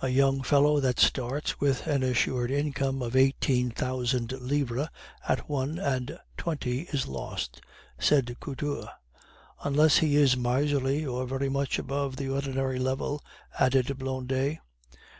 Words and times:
"A 0.00 0.08
young 0.08 0.42
fellow 0.42 0.80
that 0.80 0.98
starts 0.98 1.60
with 1.60 1.86
an 1.86 2.02
assured 2.02 2.50
income 2.50 3.00
of 3.00 3.14
eighteen 3.14 3.70
thousand 3.70 4.32
livres 4.40 4.88
at 5.28 5.48
one 5.48 5.78
and 5.78 6.18
twenty 6.36 6.88
is 6.92 7.06
lost," 7.06 7.60
said 7.96 8.34
Couture. 8.40 8.88
"Unless 9.62 9.98
he 9.98 10.16
is 10.16 10.36
miserly, 10.36 11.06
or 11.06 11.28
very 11.28 11.48
much 11.48 11.78
above 11.78 12.16
the 12.16 12.28
ordinary 12.28 12.80
level," 12.80 13.22
added 13.56 13.96
Blondet. 14.00 14.58